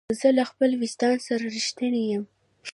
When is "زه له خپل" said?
0.19-0.69